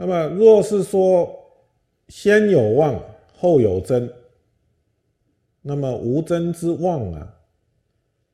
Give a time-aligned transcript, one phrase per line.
[0.00, 1.28] 那么若是说
[2.06, 3.02] 先有妄
[3.36, 4.08] 后有真，
[5.60, 7.36] 那么无真之妄啊，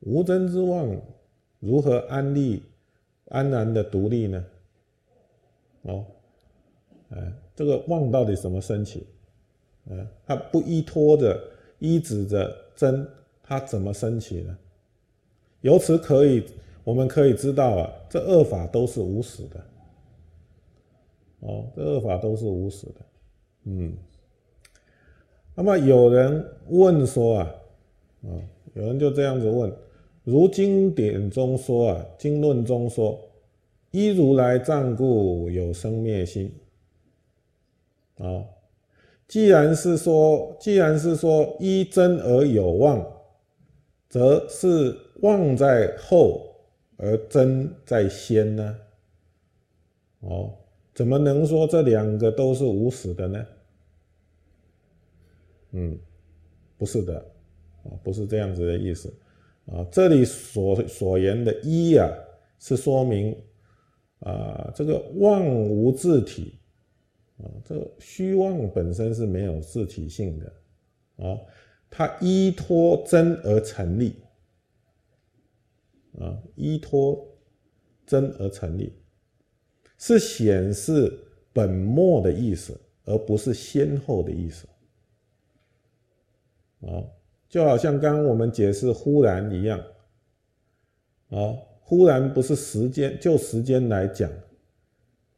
[0.01, 0.95] 无真之妄
[1.59, 2.61] 如何安立
[3.29, 4.45] 安然的独立呢？
[5.81, 6.05] 哦，
[7.09, 9.07] 哎，这个妄到底什么升起？
[9.89, 11.43] 嗯，它不依托着
[11.79, 13.07] 依止着真，
[13.41, 14.55] 它怎么升起呢？
[15.61, 16.45] 由此可以，
[16.83, 19.65] 我们可以知道啊，这恶法都是无始的。
[21.47, 22.95] 哦，这恶法都是无始的。
[23.65, 23.93] 嗯，
[25.53, 27.55] 那么有人问说啊，
[28.23, 28.29] 啊，
[28.73, 29.71] 有人就这样子问：
[30.23, 33.19] 如经典中说啊，经论中说，
[33.91, 36.51] 依如来藏故有生灭心。
[38.17, 38.45] 啊。
[39.27, 43.03] 既然是说，既然是说依真而有妄，
[44.07, 46.45] 则是妄在后
[46.97, 48.77] 而真在先呢？
[50.19, 50.53] 哦，
[50.95, 53.45] 怎么能说这两个都是无始的呢？
[55.73, 55.99] 嗯，
[56.77, 57.19] 不是的，
[57.83, 59.13] 啊，不是这样子的意思，
[59.67, 62.09] 啊，这里所所言的一啊，
[62.57, 63.37] 是说明
[64.21, 66.57] 啊，这个妄无自体。
[67.37, 70.53] 啊，这虚妄本身是没有自体性的，
[71.17, 71.37] 啊，
[71.89, 74.15] 它依托真而成立，
[76.17, 77.27] 啊，依托
[78.05, 78.93] 真而成立，
[80.05, 81.11] 是显示
[81.51, 84.67] 本末的意思，而不是先后的意思，
[86.81, 87.01] 啊，
[87.49, 89.79] 就好像刚刚我们解释忽然一样，
[91.31, 94.29] 啊，忽然不是时间，就时间来讲，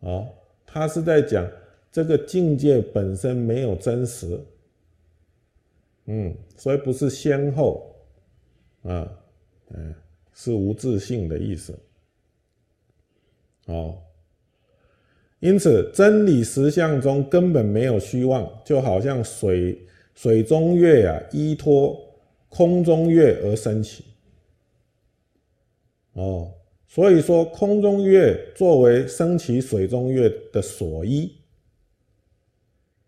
[0.02, 0.28] 啊，
[0.66, 1.50] 他是在讲。
[1.90, 4.40] 这个境界本身没有真实，
[6.06, 7.96] 嗯，所以不是先后，
[8.84, 9.10] 啊，
[9.70, 9.96] 嗯，
[10.34, 11.80] 是无自性的意思，
[13.68, 13.98] 哦，
[15.40, 19.80] 因此真理实相中根本没有虚妄，就好像水
[20.16, 21.96] 水中月呀，依托
[22.50, 24.04] 空中月而升起，
[26.14, 26.52] 哦，
[26.88, 31.32] 所以说空中月作为升起水中月的所依。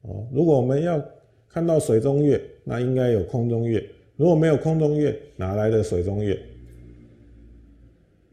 [0.01, 1.03] 哦，如果我们要
[1.47, 3.83] 看到水中月，那应该有空中月。
[4.15, 6.39] 如果没有空中月，哪来的水中月？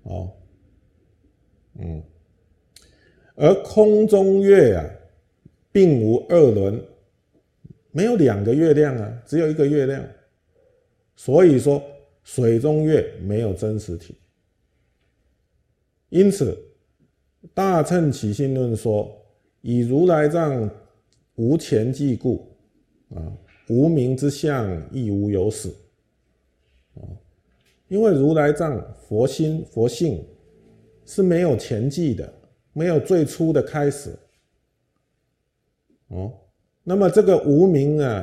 [0.02, 0.30] 哦，
[3.36, 4.84] 而空中月啊，
[5.70, 6.82] 并无二轮，
[7.92, 10.04] 没有两个月亮啊，只有一个月亮。
[11.14, 11.82] 所以说，
[12.25, 14.16] 水中月没有真实体。
[16.08, 16.52] 因此，
[17.54, 19.10] 《大乘起信论》说，
[19.60, 20.69] 以如来藏。
[21.38, 22.48] 无前际故，
[23.14, 23.20] 啊，
[23.69, 25.69] 无名之相亦无有始，
[26.94, 27.04] 啊，
[27.88, 30.25] 因为如来藏佛心佛性
[31.04, 32.32] 是没有前际的，
[32.76, 34.14] 没有最初的开始，
[36.09, 36.31] 哦，
[36.84, 38.22] 那么这个无名啊，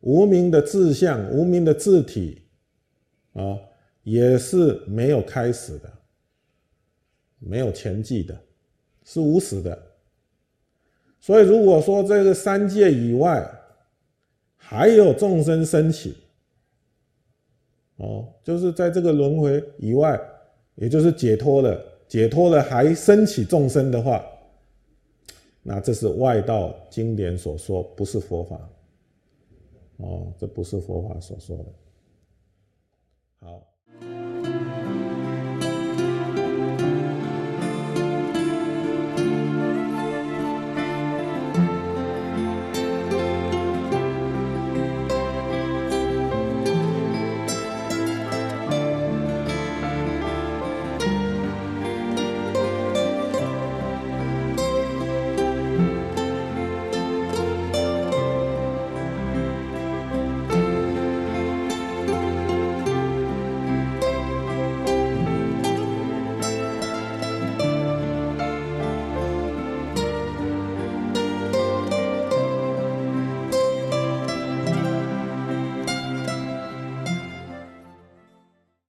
[0.00, 2.42] 无名的志相，无名的字体，
[3.34, 3.56] 啊，
[4.02, 5.92] 也是没有开始的，
[7.38, 8.36] 没有前际的，
[9.04, 9.80] 是无始的。
[11.20, 13.48] 所以，如果说这个三界以外
[14.56, 16.16] 还有众生升起，
[17.98, 20.20] 哦，就是在这个轮回以外，
[20.74, 24.24] 也就是解脱了，解脱了还升起众生的话
[25.62, 28.56] 那这是外道经典所说不是佛法。
[29.96, 31.64] 哦这不是佛法所说的。
[33.40, 33.75] 好。